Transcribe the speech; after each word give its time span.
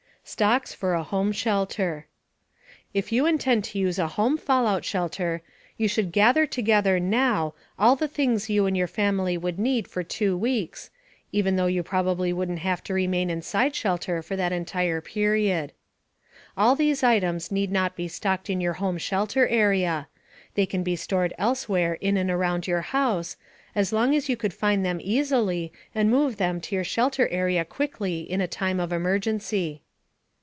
STOCKS 0.23 0.73
FOR 0.73 0.93
A 0.93 1.03
HOME 1.03 1.33
SHELTER 1.33 2.05
If 2.93 3.11
you 3.11 3.25
intend 3.25 3.65
to 3.65 3.79
use 3.79 3.99
a 3.99 4.07
home 4.07 4.37
fallout 4.37 4.85
shelter, 4.85 5.41
you 5.75 5.89
should 5.89 6.13
gather 6.13 6.45
together 6.45 7.01
now 7.01 7.53
all 7.77 7.97
the 7.97 8.07
things 8.07 8.49
you 8.49 8.65
and 8.65 8.77
your 8.77 8.87
family 8.87 9.37
would 9.37 9.59
need 9.59 9.89
for 9.89 10.03
2 10.03 10.37
weeks, 10.37 10.89
even 11.33 11.57
though 11.57 11.65
you 11.65 11.83
probably 11.83 12.31
wouldn't 12.31 12.59
have 12.59 12.81
to 12.85 12.93
remain 12.93 13.29
inside 13.29 13.75
shelter 13.75 14.21
for 14.21 14.37
that 14.37 14.53
entire 14.53 15.01
period. 15.01 15.73
All 16.55 16.75
these 16.75 17.03
items 17.03 17.51
need 17.51 17.71
not 17.71 17.97
be 17.97 18.07
stocked 18.07 18.49
in 18.49 18.61
your 18.61 18.73
home 18.73 18.99
shelter 18.99 19.49
area. 19.49 20.07
They 20.53 20.67
can 20.67 20.81
be 20.83 20.95
stored 20.95 21.33
elsewhere 21.37 21.95
in 21.99 22.17
or 22.29 22.37
around 22.37 22.67
your 22.67 22.81
house, 22.81 23.35
as 23.75 23.91
long 23.91 24.15
as 24.15 24.29
you 24.29 24.37
could 24.37 24.53
find 24.53 24.85
them 24.85 25.01
easily 25.03 25.73
and 25.93 26.09
move 26.09 26.37
them 26.37 26.61
to 26.61 26.75
your 26.75 26.85
shelter 26.85 27.27
area 27.29 27.65
quickly 27.65 28.21
in 28.21 28.39
a 28.39 28.47
time 28.47 28.79
of 28.79 28.93
emergency. 28.93 29.81